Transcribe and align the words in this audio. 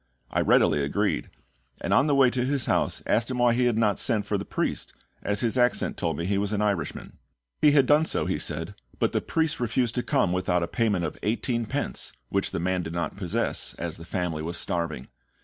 I 0.31 0.41
readily 0.41 0.83
agreed, 0.83 1.29
and 1.79 1.93
on 1.93 2.07
the 2.07 2.15
way 2.15 2.31
to 2.31 2.43
his 2.43 2.65
house 2.65 3.03
asked 3.05 3.29
him 3.29 3.37
why 3.37 3.53
he 3.53 3.65
had 3.65 3.77
not 3.77 3.99
sent 3.99 4.25
for 4.25 4.35
the 4.35 4.43
priest, 4.45 4.93
as 5.21 5.41
his 5.41 5.59
accent 5.59 5.95
told 5.95 6.17
me 6.17 6.25
he 6.25 6.39
was 6.39 6.53
an 6.53 6.61
Irishman. 6.63 7.19
He 7.61 7.73
had 7.73 7.85
done 7.85 8.05
so, 8.05 8.25
he 8.25 8.39
said, 8.39 8.73
but 8.97 9.11
the 9.11 9.21
priest 9.21 9.59
refused 9.59 9.93
to 9.93 10.01
come 10.01 10.33
without 10.33 10.63
a 10.63 10.67
payment 10.67 11.05
of 11.05 11.19
eighteenpence, 11.21 12.13
which 12.29 12.49
the 12.49 12.59
man 12.59 12.81
did 12.81 12.93
not 12.93 13.15
possess, 13.15 13.75
as 13.75 13.97
the 13.97 14.03
family 14.05 14.41
was 14.41 14.57
starving. 14.57 15.07